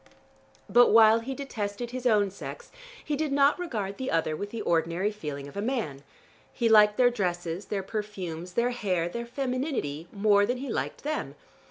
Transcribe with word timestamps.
But 0.67 0.89
while 0.89 1.19
he 1.19 1.35
detested 1.35 1.91
his 1.91 2.07
own 2.07 2.31
sex, 2.31 2.71
he 3.05 3.15
did 3.15 3.31
not 3.31 3.59
regard 3.59 3.97
the 3.99 4.09
other 4.09 4.35
with 4.35 4.49
the 4.49 4.63
ordinary 4.63 5.11
feeling 5.11 5.47
of 5.47 5.55
a 5.55 5.61
man. 5.61 6.01
He 6.51 6.67
liked 6.67 6.97
their 6.97 7.11
dresses, 7.11 7.65
their 7.65 7.83
perfumes, 7.83 8.53
their 8.53 8.71
hair, 8.71 9.07
their 9.07 9.27
femininity, 9.27 10.07
more 10.11 10.43
than 10.47 10.57
he 10.57 10.69
liked 10.73 11.03
them. 11.03 11.35